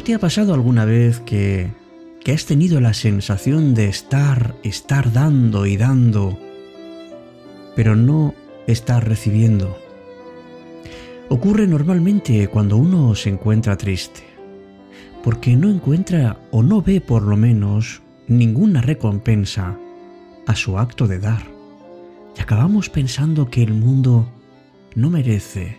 ¿No 0.00 0.04
te 0.04 0.14
ha 0.14 0.18
pasado 0.18 0.54
alguna 0.54 0.86
vez 0.86 1.20
que, 1.20 1.72
que 2.24 2.32
has 2.32 2.46
tenido 2.46 2.80
la 2.80 2.94
sensación 2.94 3.74
de 3.74 3.88
estar, 3.90 4.54
estar 4.62 5.12
dando 5.12 5.66
y 5.66 5.76
dando, 5.76 6.38
pero 7.76 7.94
no 7.96 8.34
estar 8.66 9.06
recibiendo? 9.06 9.76
Ocurre 11.28 11.66
normalmente 11.66 12.48
cuando 12.48 12.78
uno 12.78 13.14
se 13.14 13.28
encuentra 13.28 13.76
triste, 13.76 14.22
porque 15.22 15.54
no 15.54 15.68
encuentra 15.68 16.38
o 16.50 16.62
no 16.62 16.80
ve 16.80 17.02
por 17.02 17.20
lo 17.20 17.36
menos 17.36 18.00
ninguna 18.26 18.80
recompensa 18.80 19.76
a 20.46 20.56
su 20.56 20.78
acto 20.78 21.08
de 21.08 21.18
dar. 21.18 21.42
Y 22.38 22.40
acabamos 22.40 22.88
pensando 22.88 23.50
que 23.50 23.62
el 23.62 23.74
mundo 23.74 24.26
no 24.94 25.10
merece 25.10 25.76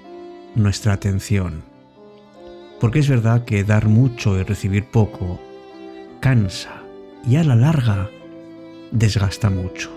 nuestra 0.53 0.93
atención. 0.93 1.70
Porque 2.81 2.99
es 2.99 3.07
verdad 3.07 3.45
que 3.45 3.63
dar 3.63 3.87
mucho 3.87 4.37
y 4.37 4.43
recibir 4.43 4.85
poco 4.85 5.39
cansa 6.19 6.83
y 7.25 7.35
a 7.35 7.43
la 7.43 7.55
larga 7.55 8.09
desgasta 8.91 9.49
mucho. 9.49 9.91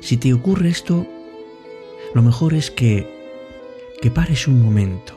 Si 0.00 0.16
te 0.16 0.32
ocurre 0.32 0.68
esto, 0.68 1.06
lo 2.14 2.22
mejor 2.22 2.54
es 2.54 2.70
que 2.70 3.20
que 4.00 4.10
pares 4.10 4.48
un 4.48 4.60
momento, 4.60 5.14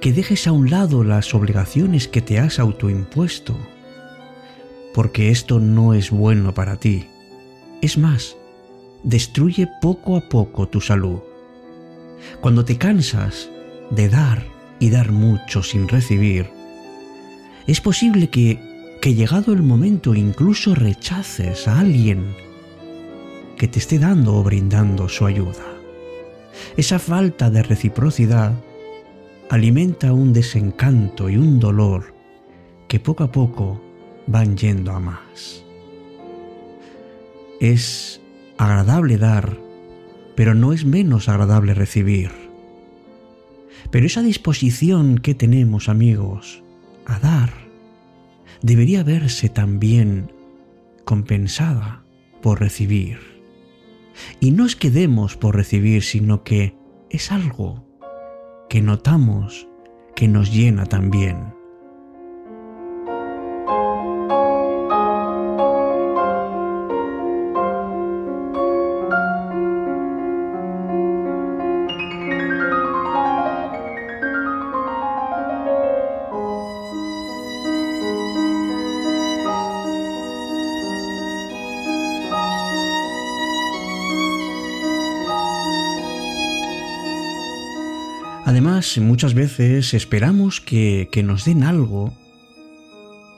que 0.00 0.12
dejes 0.12 0.46
a 0.46 0.52
un 0.52 0.70
lado 0.70 1.02
las 1.02 1.34
obligaciones 1.34 2.06
que 2.06 2.20
te 2.20 2.38
has 2.38 2.60
autoimpuesto, 2.60 3.56
porque 4.94 5.30
esto 5.30 5.58
no 5.58 5.92
es 5.92 6.12
bueno 6.12 6.54
para 6.54 6.76
ti. 6.76 7.08
Es 7.82 7.98
más, 7.98 8.36
destruye 9.02 9.68
poco 9.82 10.16
a 10.16 10.28
poco 10.28 10.68
tu 10.68 10.80
salud. 10.80 11.18
Cuando 12.40 12.64
te 12.64 12.78
cansas 12.78 13.50
de 13.90 14.08
dar 14.08 14.53
y 14.84 14.90
dar 14.90 15.12
mucho 15.12 15.62
sin 15.62 15.88
recibir, 15.88 16.50
es 17.66 17.80
posible 17.80 18.28
que, 18.28 18.60
que 19.00 19.14
llegado 19.14 19.54
el 19.54 19.62
momento 19.62 20.14
incluso 20.14 20.74
rechaces 20.74 21.66
a 21.66 21.80
alguien 21.80 22.36
que 23.56 23.66
te 23.66 23.78
esté 23.78 23.98
dando 23.98 24.34
o 24.36 24.42
brindando 24.42 25.08
su 25.08 25.24
ayuda. 25.24 25.64
Esa 26.76 26.98
falta 26.98 27.48
de 27.48 27.62
reciprocidad 27.62 28.52
alimenta 29.48 30.12
un 30.12 30.34
desencanto 30.34 31.30
y 31.30 31.38
un 31.38 31.60
dolor 31.60 32.14
que 32.86 33.00
poco 33.00 33.24
a 33.24 33.32
poco 33.32 33.80
van 34.26 34.54
yendo 34.58 34.92
a 34.92 35.00
más. 35.00 35.64
Es 37.58 38.20
agradable 38.58 39.16
dar, 39.16 39.56
pero 40.34 40.54
no 40.54 40.74
es 40.74 40.84
menos 40.84 41.30
agradable 41.30 41.72
recibir. 41.72 42.43
Pero 43.90 44.06
esa 44.06 44.22
disposición 44.22 45.18
que 45.18 45.34
tenemos, 45.34 45.88
amigos, 45.88 46.62
a 47.06 47.18
dar, 47.18 47.52
debería 48.62 49.02
verse 49.02 49.48
también 49.48 50.32
compensada 51.04 52.02
por 52.42 52.60
recibir. 52.60 53.18
Y 54.40 54.52
no 54.52 54.64
es 54.64 54.76
que 54.76 54.90
demos 54.90 55.36
por 55.36 55.56
recibir, 55.56 56.02
sino 56.02 56.44
que 56.44 56.74
es 57.10 57.32
algo 57.32 57.84
que 58.68 58.80
notamos 58.80 59.68
que 60.14 60.28
nos 60.28 60.52
llena 60.52 60.86
también. 60.86 61.54
Muchas 89.00 89.32
veces 89.32 89.94
esperamos 89.94 90.60
que, 90.60 91.08
nos 91.24 91.46
den 91.46 91.62
algo 91.62 92.12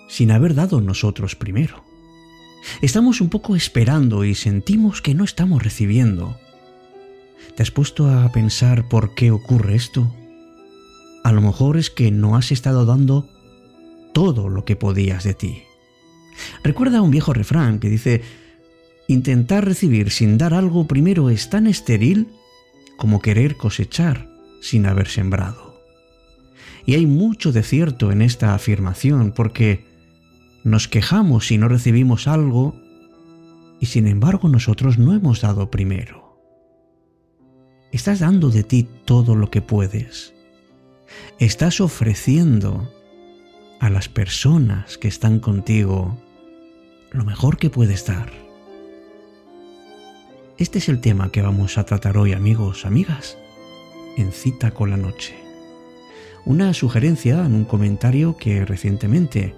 sin 0.09 0.33
haber 0.33 0.55
dado 0.55 0.81
nosotros 0.81 1.37
primero. 1.37 1.85
Estamos 2.83 3.21
un 3.21 3.29
poco 3.29 3.55
esperando 3.55 4.25
y 4.25 4.35
sentimos 4.35 5.01
que 5.03 5.15
no 5.15 5.23
estamos 5.23 5.63
recibiendo. 5.63 6.37
¿Te 7.55 7.63
has 7.63 7.71
puesto 7.71 8.11
a 8.11 8.33
pensar 8.33 8.89
por 8.89 9.15
qué 9.15 9.31
ocurre 9.31 9.77
esto? 9.77 10.13
A 11.23 11.31
lo 11.31 11.41
mejor 11.41 11.77
es 11.77 11.91
que 11.91 12.11
no 12.11 12.37
has 12.37 12.51
estado 12.51 12.85
dando 12.85 13.29
todo 14.13 14.49
lo 14.49 14.65
que 14.65 14.75
podías 14.75 15.23
de 15.23 15.35
ti. 15.35 15.63
Recuerda 16.65 17.03
un 17.03 17.13
viejo 17.13 17.33
refrán 17.33 17.79
que 17.79 17.89
dice, 17.89 18.23
intentar 19.07 19.65
recibir 19.65 20.11
sin 20.11 20.39
dar 20.39 20.55
algo 20.55 20.89
primero 20.89 21.31
es 21.31 21.51
tan 21.51 21.69
estéril 21.69 22.29
como 22.97 23.21
querer 23.21 23.57
cosechar 23.57 24.36
sin 24.67 24.87
haber 24.87 25.09
sembrado. 25.09 25.81
Y 26.85 26.95
hay 26.95 27.07
mucho 27.07 27.53
de 27.53 27.63
cierto 27.63 28.11
en 28.11 28.21
esta 28.21 28.55
afirmación 28.55 29.33
porque 29.33 29.85
nos 30.65 30.89
quejamos 30.89 31.47
si 31.47 31.59
no 31.59 31.69
recibimos 31.69 32.27
algo 32.27 32.75
y 33.81 33.87
sin 33.87 34.09
embargo 34.09 34.49
nosotros 34.49 34.99
no 34.99 35.15
hemos 35.15 35.41
dado 35.41 35.71
primero. 35.71 36.41
Estás 37.93 38.21
dando 38.21 38.51
de 38.51 38.65
ti 38.65 38.89
todo 39.05 39.37
lo 39.37 39.51
que 39.51 39.63
puedes. 39.63 40.35
Estás 41.39 41.81
ofreciendo 41.81 42.93
a 43.79 43.89
las 43.89 44.09
personas 44.09 44.99
que 44.99 45.09
están 45.09 45.39
contigo 45.39 46.21
lo 47.13 47.25
mejor 47.25 47.57
que 47.57 47.71
puedes 47.71 48.05
dar. 48.05 48.33
Este 50.59 50.79
es 50.79 50.89
el 50.89 51.01
tema 51.01 51.31
que 51.31 51.43
vamos 51.43 51.79
a 51.79 51.85
tratar 51.85 52.19
hoy 52.19 52.33
amigos, 52.33 52.85
amigas 52.85 53.39
en 54.17 54.33
Cita 54.33 54.73
con 54.73 54.91
la 54.91 54.97
Noche. 54.97 55.35
Una 56.45 56.73
sugerencia 56.75 57.45
en 57.45 57.55
un 57.55 57.65
comentario 57.65 58.37
que 58.37 58.65
recientemente 58.65 59.55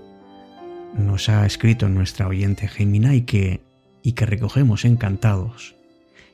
nos 0.95 1.29
ha 1.29 1.45
escrito 1.47 1.89
nuestra 1.89 2.27
oyente 2.27 2.69
Gemina 2.69 3.15
y 3.15 3.23
que, 3.23 3.61
y 4.03 4.13
que 4.13 4.27
recogemos 4.27 4.85
encantados 4.85 5.77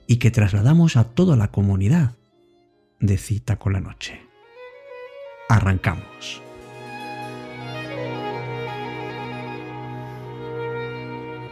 y 0.07 0.17
que 0.17 0.31
trasladamos 0.31 0.97
a 0.97 1.05
toda 1.05 1.37
la 1.37 1.49
comunidad 1.49 2.13
de 3.01 3.19
Cita 3.19 3.57
con 3.57 3.73
la 3.73 3.81
Noche. 3.81 4.21
Arrancamos. 5.49 6.43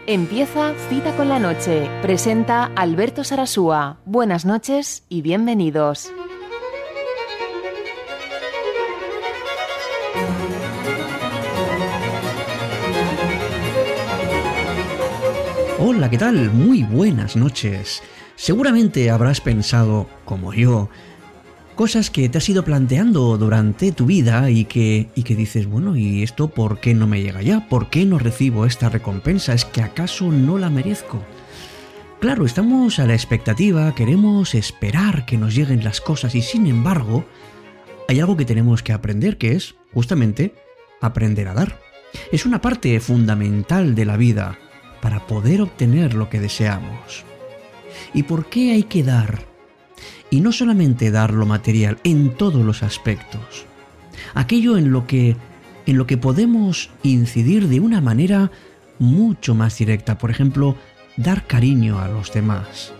Empieza 0.06 0.74
Cita 0.88 1.14
con 1.16 1.28
la 1.28 1.38
Noche. 1.38 1.88
Presenta 2.02 2.64
Alberto 2.74 3.22
Sarasúa. 3.22 3.98
Buenas 4.04 4.44
noches 4.44 5.04
y 5.08 5.22
bienvenidos. 5.22 6.12
Hola, 15.94 16.08
¿qué 16.08 16.16
tal? 16.16 16.50
Muy 16.50 16.84
buenas 16.84 17.36
noches. 17.36 18.02
Seguramente 18.34 19.10
habrás 19.10 19.42
pensado, 19.42 20.08
como 20.24 20.54
yo, 20.54 20.88
cosas 21.74 22.08
que 22.08 22.30
te 22.30 22.38
has 22.38 22.48
ido 22.48 22.64
planteando 22.64 23.36
durante 23.36 23.92
tu 23.92 24.06
vida 24.06 24.48
y 24.48 24.64
que, 24.64 25.10
y 25.14 25.22
que 25.22 25.36
dices, 25.36 25.66
bueno, 25.66 25.94
¿y 25.94 26.22
esto 26.22 26.48
por 26.48 26.80
qué 26.80 26.94
no 26.94 27.06
me 27.06 27.20
llega 27.20 27.42
ya? 27.42 27.68
¿Por 27.68 27.90
qué 27.90 28.06
no 28.06 28.18
recibo 28.18 28.64
esta 28.64 28.88
recompensa? 28.88 29.52
¿Es 29.52 29.66
que 29.66 29.82
acaso 29.82 30.32
no 30.32 30.56
la 30.56 30.70
merezco? 30.70 31.22
Claro, 32.20 32.46
estamos 32.46 32.98
a 32.98 33.06
la 33.06 33.12
expectativa, 33.12 33.94
queremos 33.94 34.54
esperar 34.54 35.26
que 35.26 35.36
nos 35.36 35.54
lleguen 35.54 35.84
las 35.84 36.00
cosas 36.00 36.34
y 36.34 36.40
sin 36.40 36.66
embargo, 36.68 37.26
hay 38.08 38.18
algo 38.18 38.38
que 38.38 38.46
tenemos 38.46 38.82
que 38.82 38.94
aprender 38.94 39.36
que 39.36 39.52
es 39.52 39.74
justamente 39.92 40.54
aprender 41.02 41.48
a 41.48 41.54
dar. 41.54 41.78
Es 42.32 42.46
una 42.46 42.62
parte 42.62 42.98
fundamental 42.98 43.94
de 43.94 44.06
la 44.06 44.16
vida 44.16 44.58
para 45.02 45.26
poder 45.26 45.60
obtener 45.60 46.14
lo 46.14 46.30
que 46.30 46.40
deseamos. 46.40 47.24
¿Y 48.14 48.22
por 48.22 48.46
qué 48.46 48.72
hay 48.72 48.84
que 48.84 49.02
dar? 49.02 49.44
Y 50.30 50.40
no 50.40 50.52
solamente 50.52 51.10
dar 51.10 51.34
lo 51.34 51.44
material, 51.44 51.98
en 52.04 52.30
todos 52.30 52.64
los 52.64 52.82
aspectos. 52.82 53.66
Aquello 54.32 54.78
en 54.78 54.92
lo 54.92 55.06
que 55.06 55.36
en 55.84 55.98
lo 55.98 56.06
que 56.06 56.16
podemos 56.16 56.90
incidir 57.02 57.68
de 57.68 57.80
una 57.80 58.00
manera 58.00 58.52
mucho 59.00 59.56
más 59.56 59.76
directa, 59.78 60.16
por 60.16 60.30
ejemplo, 60.30 60.76
dar 61.16 61.46
cariño 61.46 61.98
a 61.98 62.06
los 62.06 62.32
demás. 62.32 62.92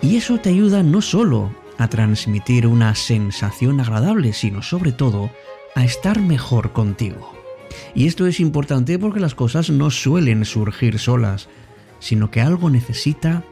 Y 0.00 0.16
eso 0.16 0.38
te 0.38 0.50
ayuda 0.50 0.84
no 0.84 1.02
solo 1.02 1.52
a 1.76 1.88
transmitir 1.88 2.68
una 2.68 2.94
sensación 2.94 3.80
agradable, 3.80 4.32
sino 4.32 4.62
sobre 4.62 4.92
todo 4.92 5.30
a 5.74 5.84
estar 5.84 6.20
mejor 6.20 6.72
contigo. 6.72 7.39
Y 7.94 8.06
esto 8.06 8.26
es 8.26 8.40
importante 8.40 8.98
porque 8.98 9.20
las 9.20 9.34
cosas 9.34 9.70
no 9.70 9.90
suelen 9.90 10.44
surgir 10.44 10.98
solas, 10.98 11.48
sino 11.98 12.30
que 12.30 12.40
algo 12.40 12.70
necesita 12.70 13.44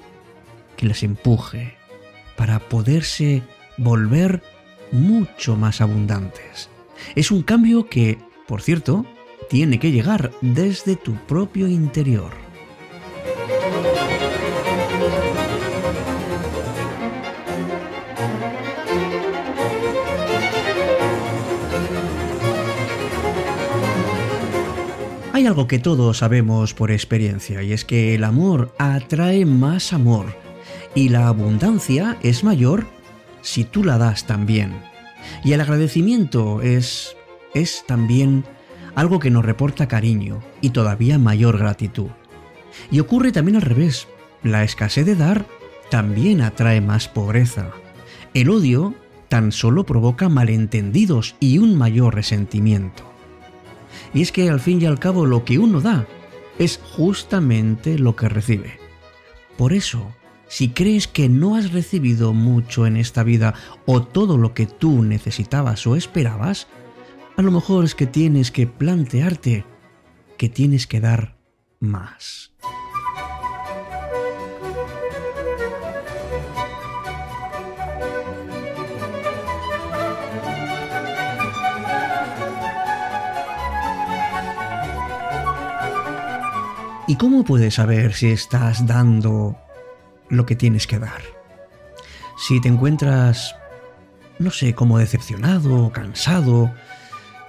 que 0.77 0.87
las 0.87 1.03
empuje 1.03 1.75
para 2.37 2.59
poderse 2.61 3.43
volver 3.77 4.43
mucho 4.93 5.57
más 5.57 5.81
abundantes. 5.81 6.69
Es 7.15 7.31
un 7.31 7.43
cambio 7.43 7.89
que, 7.89 8.19
por 8.47 8.63
cierto, 8.63 9.07
tiene 9.51 9.79
que 9.79 9.93
llegar 9.93 10.33
desde 10.41 10.97
tu 10.97 11.15
propio 11.27 11.69
interior. 11.69 12.48
Algo 25.49 25.67
que 25.67 25.79
todos 25.79 26.19
sabemos 26.19 26.75
por 26.75 26.91
experiencia 26.91 27.63
y 27.63 27.73
es 27.73 27.87
que 27.87 28.15
el 28.15 28.25
amor 28.25 28.75
atrae 28.79 29.47
más 29.47 29.95
amor 29.95 30.27
y 30.95 31.09
la 31.09 31.27
abundancia 31.27 32.19
es 32.23 32.45
mayor 32.45 32.87
si 33.41 33.65
tú 33.65 33.83
la 33.83 33.97
das 33.97 34.27
también. 34.27 34.75
Y 35.43 35.55
el 35.55 35.63
agradecimiento 35.63 36.61
es 36.61 37.17
es 37.55 37.85
también 37.87 38.45
algo 38.95 39.21
que 39.21 39.31
nos 39.31 39.43
reporta 39.43 39.89
cariño 39.89 40.43
y 40.61 40.71
todavía 40.71 41.19
mayor 41.19 41.57
gratitud. 41.57 42.11
Y 42.91 43.01
ocurre 43.01 43.33
también 43.33 43.57
al 43.57 43.63
revés. 43.63 44.07
La 44.43 44.65
escasez 44.65 45.07
de 45.07 45.17
dar 45.17 45.47
también 45.91 46.43
atrae 46.43 46.83
más 46.83 47.09
pobreza. 47.09 47.71
El 48.35 48.51
odio 48.51 48.95
tan 49.31 49.51
solo 49.53 49.87
provoca 49.87 50.29
malentendidos 50.29 51.37
y 51.41 51.57
un 51.57 51.75
mayor 51.75 52.15
resentimiento. 52.15 53.18
Y 54.15 54.23
es 54.23 54.33
que 54.33 54.49
al 54.49 54.61
fin 54.61 54.81
y 54.83 54.87
al 54.87 54.99
cabo 54.99 55.27
lo 55.27 55.45
que 55.45 55.59
uno 55.59 55.81
da 55.81 56.07
es 56.59 56.81
justamente 56.97 57.99
lo 57.99 58.17
que 58.17 58.29
recibe. 58.29 58.79
Por 59.57 59.73
eso, 59.73 60.15
si 60.49 60.71
crees 60.71 61.07
que 61.07 61.29
no 61.29 61.57
has 61.57 61.73
recibido 61.73 62.33
mucho 62.33 62.87
en 62.87 62.97
esta 62.97 63.23
vida 63.23 63.55
o 63.87 64.03
todo 64.03 64.39
lo 64.39 64.55
que 64.55 64.67
tú 64.67 65.03
necesitabas 65.03 65.87
o 65.87 65.97
esperabas, 65.97 66.67
a 67.37 67.43
lo 67.43 67.51
mejor 67.51 67.85
es 67.85 67.95
que 67.95 68.07
tienes 68.07 68.51
que 68.51 68.67
plantearte 68.67 69.65
que 70.39 70.49
tienes 70.49 70.87
que 70.87 71.01
dar 71.01 71.37
más. 71.81 72.53
¿Y 87.09 87.17
cómo 87.17 87.43
puedes 87.43 87.77
saber 87.77 88.13
si 88.13 88.29
estás 88.29 88.87
dando 88.87 89.59
lo 90.29 90.45
que 90.45 90.55
tienes 90.55 90.87
que 90.87 90.99
dar? 90.99 91.23
Si 92.37 92.61
te 92.61 92.69
encuentras, 92.69 93.57
no 94.39 94.51
sé, 94.51 94.75
como 94.75 94.99
decepcionado, 94.99 95.91
cansado, 95.91 96.71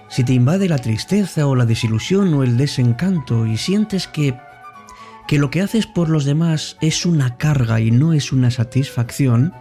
si 0.08 0.24
te 0.24 0.32
invade 0.32 0.70
la 0.70 0.78
tristeza 0.78 1.46
o 1.46 1.58
la 1.58 1.66
desilusión 1.66 2.34
o 2.36 2.44
el 2.44 2.56
desencanto 2.56 3.46
y 3.46 3.58
sientes 3.58 4.08
que 4.08 4.40
que 5.28 5.38
lo 5.38 5.52
que 5.52 5.62
haces 5.62 5.86
por 5.86 6.10
los 6.10 6.26
demás 6.26 6.78
es 6.82 7.06
una 7.06 7.38
carga 7.38 7.82
y 7.82 7.92
no 7.92 8.14
es 8.14 8.32
una 8.32 8.50
satisfacción, 8.50 9.54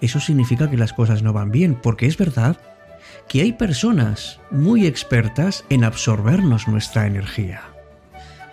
eso 0.00 0.18
significa 0.18 0.68
que 0.68 0.76
las 0.76 0.92
cosas 0.92 1.22
no 1.22 1.32
van 1.32 1.52
bien, 1.52 1.76
porque 1.76 2.06
es 2.06 2.16
verdad 2.16 2.58
que 3.28 3.42
hay 3.42 3.52
personas 3.52 4.40
muy 4.50 4.86
expertas 4.86 5.64
en 5.68 5.84
absorbernos 5.84 6.66
nuestra 6.66 7.06
energía 7.06 7.69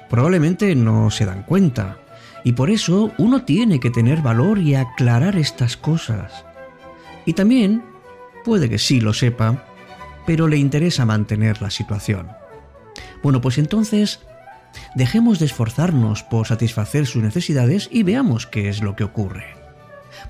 probablemente 0.10 0.76
no 0.76 1.12
se 1.12 1.26
dan 1.26 1.44
cuenta. 1.44 1.98
Y 2.44 2.54
por 2.54 2.70
eso 2.70 3.12
uno 3.18 3.44
tiene 3.44 3.80
que 3.80 3.90
tener 3.90 4.22
valor 4.22 4.60
y 4.60 4.76
aclarar 4.76 5.36
estas 5.36 5.76
cosas. 5.76 6.46
Y 7.26 7.34
también, 7.34 7.84
puede 8.46 8.70
que 8.70 8.80
sí 8.80 9.02
lo 9.02 9.14
sepa, 9.14 9.66
pero 10.26 10.48
le 10.48 10.58
interesa 10.58 11.06
mantener 11.06 11.62
la 11.62 11.70
situación. 11.70 12.28
Bueno, 13.22 13.42
pues 13.42 13.58
entonces, 13.58 14.22
dejemos 14.96 15.40
de 15.40 15.46
esforzarnos 15.46 16.24
por 16.24 16.48
satisfacer 16.48 17.06
sus 17.06 17.24
necesidades 17.24 17.90
y 17.92 18.04
veamos 18.04 18.46
qué 18.46 18.70
es 18.70 18.82
lo 18.82 18.96
que 18.96 19.04
ocurre. 19.04 19.56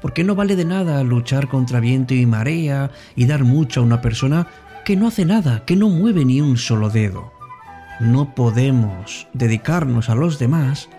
Porque 0.02 0.24
no 0.24 0.36
vale 0.36 0.56
de 0.56 0.66
nada 0.66 1.04
luchar 1.04 1.48
contra 1.48 1.80
viento 1.80 2.14
y 2.14 2.26
marea 2.26 2.92
y 3.16 3.26
dar 3.26 3.44
mucho 3.44 3.82
a 3.82 3.84
una 3.84 4.02
persona 4.02 4.48
que 4.86 4.96
no 4.96 5.08
hace 5.08 5.26
nada, 5.26 5.66
que 5.66 5.76
no 5.76 5.90
mueve 5.90 6.26
ni 6.26 6.42
un 6.42 6.58
solo 6.58 6.90
dedo 6.90 7.37
no 8.00 8.36
podemos 8.36 9.28
dedicarnos 9.34 10.10
a 10.10 10.16
los 10.16 10.40
demás 10.40 10.90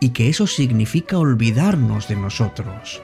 y 0.00 0.10
que 0.10 0.28
eso 0.28 0.46
significa 0.46 1.18
olvidarnos 1.18 2.08
de 2.08 2.16
nosotros. 2.16 3.02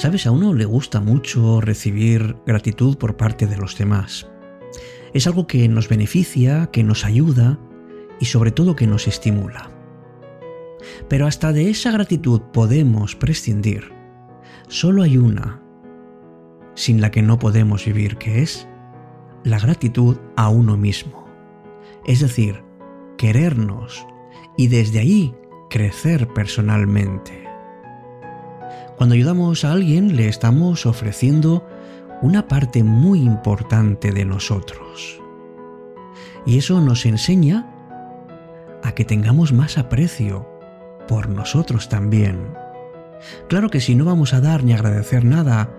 Sabes, 0.00 0.26
a 0.26 0.30
uno 0.30 0.54
le 0.54 0.64
gusta 0.64 1.00
mucho 1.00 1.60
recibir 1.60 2.36
gratitud 2.46 2.96
por 2.96 3.18
parte 3.18 3.46
de 3.46 3.58
los 3.58 3.76
demás, 3.76 4.26
es 5.12 5.26
algo 5.26 5.46
que 5.46 5.68
nos 5.68 5.88
beneficia, 5.88 6.70
que 6.72 6.84
nos 6.84 7.04
ayuda 7.04 7.58
y 8.20 8.26
sobre 8.26 8.50
todo 8.50 8.76
que 8.76 8.86
nos 8.86 9.08
estimula. 9.08 9.70
Pero 11.08 11.26
hasta 11.26 11.52
de 11.52 11.70
esa 11.70 11.90
gratitud 11.90 12.40
podemos 12.52 13.16
prescindir. 13.16 13.92
Solo 14.68 15.02
hay 15.02 15.16
una 15.18 15.62
sin 16.74 17.00
la 17.00 17.10
que 17.10 17.22
no 17.22 17.38
podemos 17.38 17.84
vivir, 17.84 18.16
que 18.16 18.42
es 18.42 18.68
la 19.44 19.58
gratitud 19.58 20.18
a 20.36 20.48
uno 20.48 20.76
mismo. 20.76 21.28
Es 22.06 22.20
decir, 22.20 22.62
querernos 23.18 24.06
y 24.56 24.68
desde 24.68 25.00
ahí 25.00 25.34
crecer 25.68 26.28
personalmente. 26.28 27.44
Cuando 28.96 29.14
ayudamos 29.14 29.64
a 29.64 29.72
alguien 29.72 30.16
le 30.16 30.28
estamos 30.28 30.86
ofreciendo 30.86 31.66
una 32.22 32.48
parte 32.48 32.84
muy 32.84 33.20
importante 33.20 34.12
de 34.12 34.24
nosotros. 34.24 35.20
Y 36.46 36.58
eso 36.58 36.80
nos 36.80 37.06
enseña 37.06 37.66
a 38.82 38.92
que 38.92 39.04
tengamos 39.04 39.52
más 39.52 39.78
aprecio 39.78 40.48
por 41.08 41.28
nosotros 41.28 41.88
también. 41.88 42.38
Claro 43.48 43.68
que 43.68 43.80
si 43.80 43.94
no 43.94 44.04
vamos 44.04 44.32
a 44.32 44.40
dar 44.40 44.64
ni 44.64 44.72
agradecer 44.72 45.24
nada 45.24 45.70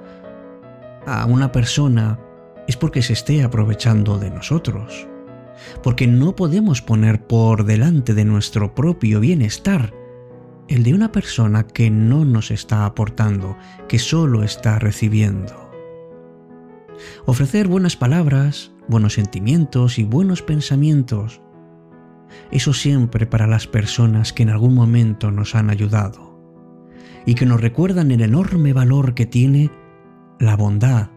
a 1.06 1.26
una 1.26 1.52
persona 1.52 2.20
es 2.68 2.78
porque 2.78 3.02
se 3.02 3.14
esté 3.14 3.44
aprovechando 3.44 4.20
de 4.20 4.30
nosotros, 4.30 5.08
porque 5.82 6.06
no 6.08 6.36
podemos 6.36 6.82
poner 6.82 7.26
por 7.26 7.66
delante 7.66 8.14
de 8.14 8.26
nuestro 8.26 8.76
propio 8.76 9.20
bienestar 9.20 9.94
el 10.68 10.84
de 10.84 10.94
una 10.94 11.12
persona 11.12 11.68
que 11.68 11.90
no 11.90 12.24
nos 12.24 12.52
está 12.52 12.86
aportando, 12.86 13.58
que 13.90 14.00
solo 14.00 14.44
está 14.44 14.80
recibiendo. 14.80 15.71
Ofrecer 17.26 17.68
buenas 17.68 17.96
palabras, 17.96 18.72
buenos 18.88 19.14
sentimientos 19.14 20.00
y 20.00 20.04
buenos 20.04 20.42
pensamientos. 20.42 21.42
Eso 22.52 22.74
siempre 22.74 23.26
para 23.26 23.48
las 23.48 23.68
personas 23.68 24.34
que 24.34 24.44
en 24.44 24.50
algún 24.50 24.74
momento 24.74 25.32
nos 25.32 25.56
han 25.56 25.70
ayudado 25.70 26.40
y 27.26 27.36
que 27.36 27.46
nos 27.46 27.62
recuerdan 27.62 28.12
el 28.12 28.22
enorme 28.22 28.74
valor 28.74 29.14
que 29.14 29.26
tiene 29.26 29.70
la 30.40 30.56
bondad 30.56 31.10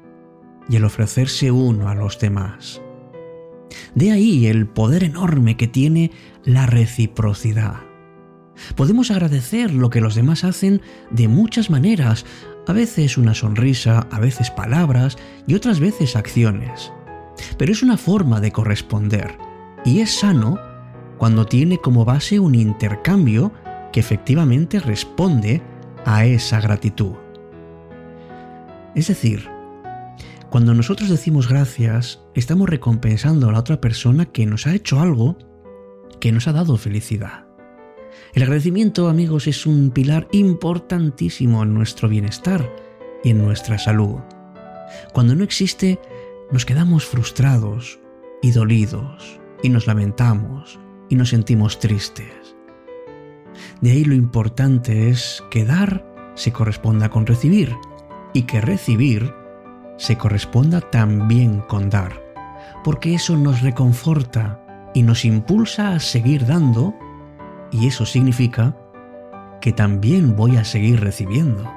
y 0.68 0.76
el 0.76 0.84
ofrecerse 0.84 1.50
uno 1.50 1.88
a 1.88 1.94
los 1.94 2.18
demás. 2.18 2.80
De 3.94 4.12
ahí 4.12 4.46
el 4.46 4.66
poder 4.66 5.04
enorme 5.04 5.56
que 5.56 5.68
tiene 5.68 6.10
la 6.44 6.66
reciprocidad. 6.66 7.76
Podemos 8.76 9.10
agradecer 9.10 9.74
lo 9.74 9.90
que 9.90 10.00
los 10.00 10.14
demás 10.14 10.44
hacen 10.44 10.80
de 11.10 11.28
muchas 11.28 11.70
maneras, 11.70 12.24
a 12.66 12.73
veces 12.73 13.18
una 13.18 13.35
sonrisa, 13.35 14.06
a 14.11 14.21
veces 14.21 14.50
palabras 14.50 15.16
y 15.47 15.54
otras 15.54 15.80
veces 15.80 16.16
acciones. 16.16 16.92
Pero 17.59 17.73
es 17.73 17.83
una 17.83 17.97
forma 17.97 18.40
de 18.40 18.52
corresponder 18.52 19.38
y 19.85 20.00
es 20.00 20.18
sano 20.18 20.59
cuando 21.18 21.47
tiene 21.47 21.78
como 21.78 22.04
base 22.04 22.38
un 22.38 22.54
intercambio 22.54 23.52
que 23.92 24.00
efectivamente 24.00 24.80
responde 24.80 25.62
a 26.04 26.25
esa 26.25 26.61
gratitud. 26.61 27.12
Es 28.94 29.09
decir, 29.09 29.49
cuando 30.50 30.75
nosotros 30.75 31.09
decimos 31.09 31.49
gracias, 31.49 32.21
estamos 32.35 32.68
recompensando 32.68 33.49
a 33.49 33.52
la 33.52 33.59
otra 33.59 33.80
persona 33.80 34.26
que 34.26 34.47
nos 34.47 34.66
ha 34.66 34.75
hecho 34.75 35.00
algo 35.00 35.37
que 36.21 36.33
nos 36.33 36.47
ha 36.47 36.52
dado 36.52 36.76
felicidad. 36.76 37.43
El 38.33 38.42
agradecimiento, 38.42 39.09
amigos, 39.09 39.47
es 39.47 39.66
un 39.66 39.90
pilar 39.90 40.28
importantísimo 40.33 41.62
en 41.62 41.75
nuestro 41.75 42.09
bienestar 42.09 42.75
y 43.23 43.30
en 43.30 43.38
nuestra 43.38 43.78
salud. 43.78 44.21
Cuando 45.12 45.35
no 45.35 45.44
existe, 45.44 46.00
nos 46.50 46.66
quedamos 46.66 47.04
frustrados 47.04 47.99
y 48.42 48.50
dolidos 48.50 49.40
y 49.62 49.68
nos 49.68 49.87
lamentamos 49.87 50.78
y 51.09 51.16
nos 51.16 51.30
sentimos 51.30 51.78
tristes. 51.78 52.56
De 53.80 53.92
ahí 53.92 54.04
lo 54.04 54.14
importante 54.14 55.09
es 55.09 55.42
que 55.50 55.64
dar 55.64 56.04
se 56.35 56.52
corresponda 56.52 57.09
con 57.09 57.26
recibir 57.26 57.75
y 58.33 58.42
que 58.42 58.61
recibir 58.61 59.33
se 59.97 60.18
corresponda 60.18 60.80
también 60.80 61.61
con 61.61 61.88
dar, 61.88 62.21
porque 62.83 63.14
eso 63.14 63.37
nos 63.37 63.62
reconforta 63.62 64.61
y 64.94 65.02
nos 65.02 65.25
impulsa 65.25 65.94
a 65.94 66.00
seguir 66.00 66.47
dando, 66.47 66.94
y 67.75 67.88
eso 67.88 68.07
significa 68.07 68.76
que 69.61 69.73
también 69.73 70.37
voy 70.37 70.57
a 70.57 70.64
seguir 70.64 71.00
recibiendo. 71.00 71.71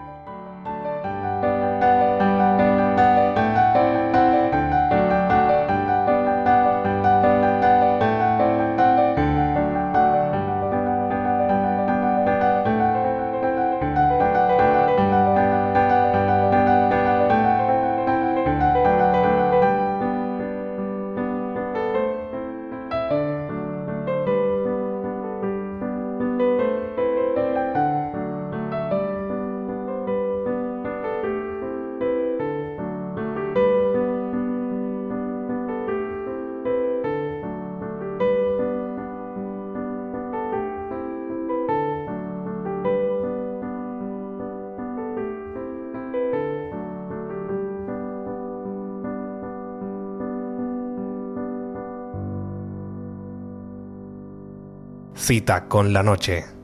Cita 55.28 55.68
con 55.68 55.92
la 55.92 56.02
noche. 56.02 56.57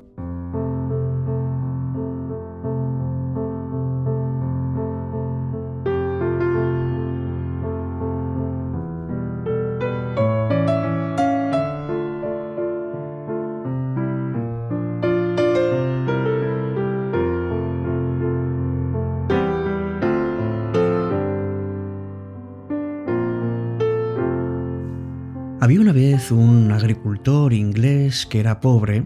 Que 28.34 28.40
era 28.40 28.60
pobre 28.60 29.06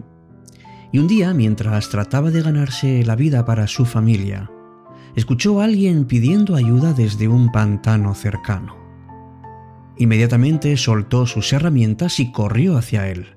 y 0.90 0.98
un 0.98 1.06
día, 1.06 1.34
mientras 1.34 1.90
trataba 1.90 2.30
de 2.30 2.40
ganarse 2.40 3.04
la 3.04 3.14
vida 3.14 3.44
para 3.44 3.66
su 3.66 3.84
familia, 3.84 4.50
escuchó 5.16 5.60
a 5.60 5.64
alguien 5.64 6.06
pidiendo 6.06 6.54
ayuda 6.54 6.94
desde 6.94 7.28
un 7.28 7.52
pantano 7.52 8.14
cercano. 8.14 8.74
Inmediatamente 9.98 10.74
soltó 10.78 11.26
sus 11.26 11.52
herramientas 11.52 12.20
y 12.20 12.32
corrió 12.32 12.78
hacia 12.78 13.06
él. 13.10 13.36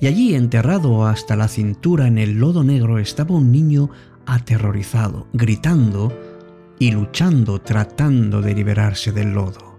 Y 0.00 0.06
allí, 0.06 0.34
enterrado 0.34 1.06
hasta 1.06 1.36
la 1.36 1.48
cintura 1.48 2.06
en 2.06 2.16
el 2.16 2.38
lodo 2.38 2.64
negro, 2.64 2.98
estaba 2.98 3.34
un 3.34 3.52
niño 3.52 3.90
aterrorizado, 4.24 5.28
gritando 5.34 6.18
y 6.78 6.92
luchando 6.92 7.60
tratando 7.60 8.40
de 8.40 8.54
liberarse 8.54 9.12
del 9.12 9.34
lodo. 9.34 9.78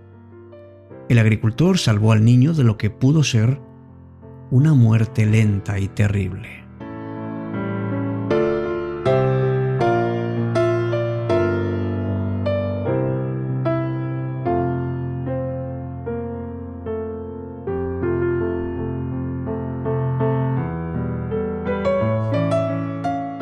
El 1.10 1.18
agricultor 1.18 1.80
salvó 1.80 2.12
al 2.12 2.24
niño 2.24 2.54
de 2.54 2.64
lo 2.64 2.78
que 2.78 2.92
pudo 2.92 3.24
ser 3.24 3.60
una 4.56 4.74
muerte 4.74 5.26
lenta 5.26 5.78
y 5.78 5.90
terrible. 5.90 6.48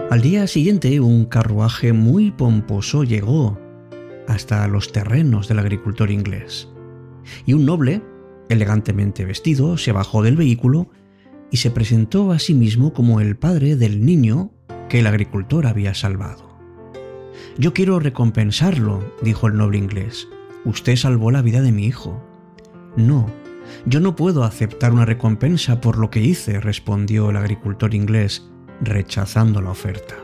Al 0.09 0.19
día 0.23 0.47
siguiente 0.47 0.99
un 0.99 1.25
carruaje 1.25 1.93
muy 1.93 2.31
pomposo 2.31 3.03
llegó 3.03 3.59
hasta 4.27 4.67
los 4.67 4.91
terrenos 4.91 5.47
del 5.47 5.59
agricultor 5.59 6.09
inglés 6.09 6.67
y 7.45 7.53
un 7.53 7.67
noble, 7.67 8.01
elegantemente 8.49 9.25
vestido, 9.25 9.77
se 9.77 9.91
bajó 9.91 10.23
del 10.23 10.37
vehículo 10.37 10.89
y 11.53 11.57
se 11.57 11.69
presentó 11.69 12.31
a 12.31 12.39
sí 12.39 12.55
mismo 12.55 12.93
como 12.93 13.21
el 13.21 13.35
padre 13.35 13.75
del 13.75 14.03
niño 14.03 14.49
que 14.89 15.01
el 15.01 15.05
agricultor 15.05 15.67
había 15.67 15.93
salvado. 15.93 16.57
Yo 17.59 17.75
quiero 17.75 17.99
recompensarlo, 17.99 19.13
dijo 19.21 19.45
el 19.45 19.55
noble 19.55 19.77
inglés. 19.77 20.27
Usted 20.65 20.95
salvó 20.95 21.29
la 21.29 21.43
vida 21.43 21.61
de 21.61 21.71
mi 21.71 21.85
hijo. 21.85 22.19
No, 22.97 23.27
yo 23.85 23.99
no 23.99 24.15
puedo 24.15 24.43
aceptar 24.43 24.93
una 24.93 25.05
recompensa 25.05 25.79
por 25.79 25.99
lo 25.99 26.09
que 26.09 26.21
hice, 26.21 26.59
respondió 26.59 27.29
el 27.29 27.37
agricultor 27.37 27.93
inglés, 27.93 28.49
rechazando 28.81 29.61
la 29.61 29.69
oferta. 29.69 30.15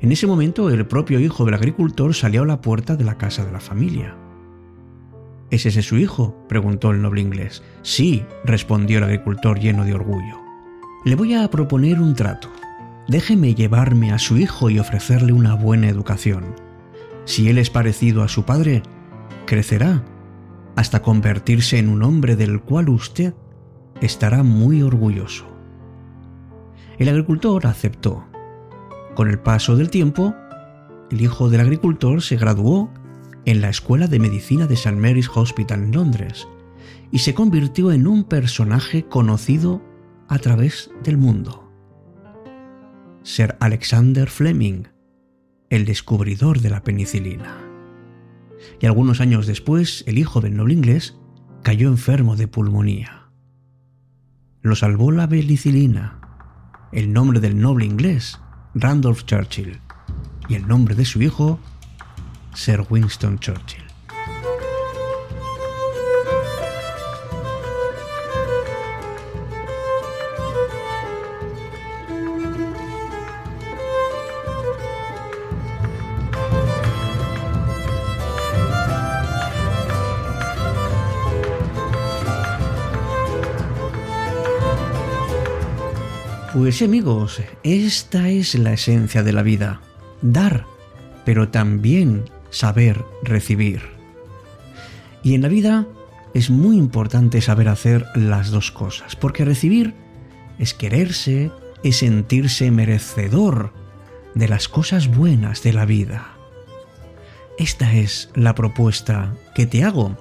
En 0.00 0.10
ese 0.10 0.26
momento 0.26 0.70
el 0.70 0.86
propio 0.86 1.20
hijo 1.20 1.44
del 1.44 1.52
agricultor 1.52 2.14
salió 2.14 2.44
a 2.44 2.46
la 2.46 2.62
puerta 2.62 2.96
de 2.96 3.04
la 3.04 3.18
casa 3.18 3.44
de 3.44 3.52
la 3.52 3.60
familia. 3.60 4.16
¿Es 5.50 5.66
ese 5.66 5.82
su 5.82 5.96
hijo? 5.96 6.36
preguntó 6.48 6.90
el 6.90 7.02
noble 7.02 7.20
inglés. 7.20 7.62
Sí, 7.82 8.24
respondió 8.44 8.98
el 8.98 9.04
agricultor 9.04 9.58
lleno 9.58 9.84
de 9.84 9.94
orgullo. 9.94 10.40
Le 11.04 11.14
voy 11.16 11.34
a 11.34 11.48
proponer 11.50 12.00
un 12.00 12.14
trato. 12.14 12.48
Déjeme 13.08 13.54
llevarme 13.54 14.12
a 14.12 14.18
su 14.18 14.38
hijo 14.38 14.70
y 14.70 14.78
ofrecerle 14.78 15.32
una 15.32 15.54
buena 15.54 15.88
educación. 15.88 16.54
Si 17.26 17.48
él 17.48 17.58
es 17.58 17.70
parecido 17.70 18.22
a 18.22 18.28
su 18.28 18.44
padre, 18.44 18.82
crecerá 19.46 20.02
hasta 20.76 21.02
convertirse 21.02 21.78
en 21.78 21.88
un 21.88 22.02
hombre 22.02 22.36
del 22.36 22.60
cual 22.60 22.88
usted 22.88 23.34
estará 24.00 24.42
muy 24.42 24.82
orgulloso. 24.82 25.46
El 26.98 27.08
agricultor 27.08 27.66
aceptó. 27.66 28.24
Con 29.14 29.28
el 29.28 29.38
paso 29.38 29.76
del 29.76 29.90
tiempo, 29.90 30.34
el 31.10 31.20
hijo 31.20 31.48
del 31.48 31.60
agricultor 31.60 32.22
se 32.22 32.36
graduó 32.36 32.90
en 33.46 33.60
la 33.60 33.68
Escuela 33.68 34.06
de 34.06 34.18
Medicina 34.18 34.66
de 34.66 34.74
St. 34.74 34.96
Mary's 34.96 35.30
Hospital 35.34 35.84
en 35.84 35.92
Londres 35.92 36.48
y 37.10 37.18
se 37.18 37.34
convirtió 37.34 37.92
en 37.92 38.06
un 38.06 38.24
personaje 38.24 39.04
conocido 39.04 39.82
a 40.28 40.38
través 40.38 40.90
del 41.02 41.18
mundo. 41.18 41.70
Sir 43.22 43.56
Alexander 43.60 44.28
Fleming, 44.28 44.84
el 45.70 45.84
descubridor 45.84 46.60
de 46.60 46.70
la 46.70 46.82
penicilina. 46.82 47.56
Y 48.80 48.86
algunos 48.86 49.20
años 49.20 49.46
después, 49.46 50.04
el 50.06 50.18
hijo 50.18 50.40
del 50.40 50.56
noble 50.56 50.74
inglés 50.74 51.16
cayó 51.62 51.88
enfermo 51.88 52.36
de 52.36 52.48
pulmonía. 52.48 53.30
Lo 54.62 54.74
salvó 54.76 55.12
la 55.12 55.28
penicilina, 55.28 56.20
el 56.92 57.12
nombre 57.12 57.40
del 57.40 57.60
noble 57.60 57.84
inglés, 57.84 58.40
Randolph 58.74 59.24
Churchill, 59.24 59.80
y 60.48 60.54
el 60.54 60.66
nombre 60.66 60.94
de 60.94 61.04
su 61.04 61.22
hijo, 61.22 61.60
Sir 62.54 62.86
Winston 62.88 63.38
Churchill. 63.38 63.84
Pues 86.54 86.80
amigos, 86.82 87.42
esta 87.64 88.28
es 88.28 88.54
la 88.54 88.74
esencia 88.74 89.24
de 89.24 89.32
la 89.32 89.42
vida, 89.42 89.80
dar, 90.22 90.64
pero 91.24 91.48
también 91.48 92.24
saber 92.54 93.04
recibir. 93.22 93.82
Y 95.22 95.34
en 95.34 95.42
la 95.42 95.48
vida 95.48 95.86
es 96.34 96.50
muy 96.50 96.76
importante 96.76 97.40
saber 97.40 97.68
hacer 97.68 98.06
las 98.14 98.50
dos 98.50 98.70
cosas, 98.70 99.16
porque 99.16 99.44
recibir 99.44 99.94
es 100.58 100.72
quererse, 100.72 101.50
es 101.82 101.96
sentirse 101.96 102.70
merecedor 102.70 103.72
de 104.34 104.48
las 104.48 104.68
cosas 104.68 105.08
buenas 105.08 105.62
de 105.62 105.72
la 105.72 105.84
vida. 105.84 106.36
Esta 107.58 107.92
es 107.92 108.30
la 108.34 108.54
propuesta 108.54 109.34
que 109.54 109.66
te 109.66 109.82
hago 109.82 110.16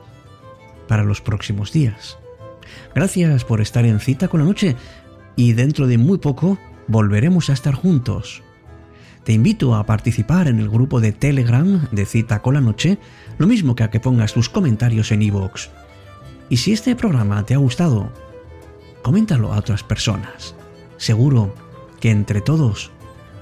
para 0.87 1.03
los 1.03 1.21
próximos 1.21 1.71
días. 1.71 2.17
Gracias 2.95 3.45
por 3.45 3.61
estar 3.61 3.85
en 3.85 3.99
cita 3.99 4.27
con 4.27 4.39
la 4.39 4.45
noche 4.47 4.75
y 5.35 5.53
dentro 5.53 5.85
de 5.87 5.97
muy 5.97 6.17
poco 6.17 6.57
volveremos 6.87 7.49
a 7.49 7.53
estar 7.53 7.75
juntos 7.75 8.43
Te 9.23 9.31
invito 9.31 9.75
a 9.75 9.85
participar 9.85 10.47
en 10.49 10.59
el 10.59 10.69
grupo 10.69 10.99
de 10.99 11.13
Telegram 11.13 11.87
de 11.91 12.05
Cita 12.05 12.41
con 12.41 12.55
la 12.55 12.61
Noche, 12.61 12.97
lo 13.37 13.47
mismo 13.47 13.73
que 13.73 13.83
a 13.83 13.89
que 13.89 14.01
pongas 14.01 14.33
tus 14.33 14.49
comentarios 14.49 15.11
en 15.13 15.21
iVoox. 15.21 15.69
Y 16.49 16.57
si 16.57 16.73
este 16.73 16.95
programa 16.95 17.45
te 17.45 17.53
ha 17.53 17.57
gustado, 17.57 18.11
coméntalo 19.01 19.53
a 19.53 19.59
otras 19.59 19.81
personas. 19.81 20.55
Seguro 20.97 21.55
que 22.01 22.11
entre 22.11 22.41
todos 22.41 22.91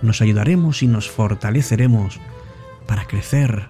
nos 0.04 0.22
ayudaremos 0.22 0.84
y 0.84 0.88
nos 0.88 1.10
fortaleceremos 1.10 2.20
para 2.86 3.08
crecer, 3.08 3.70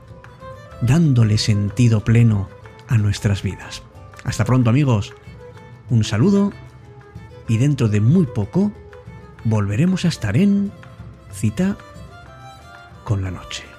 dándole 0.82 1.38
sentido 1.38 2.04
pleno 2.04 2.50
a 2.90 2.98
nuestras 2.98 3.42
vidas. 3.42 3.84
Hasta 4.26 4.44
pronto 4.44 4.70
amigos, 4.70 5.14
un 5.90 6.04
saludo 6.04 6.52
y 7.48 7.58
dentro 7.58 7.88
de 7.88 8.02
muy 8.02 8.26
poco 8.26 8.74
volveremos 9.46 10.04
a 10.04 10.10
estar 10.10 10.36
en 10.36 10.74
cita 11.32 11.78
con 13.04 13.22
la 13.22 13.32
noche. 13.32 13.71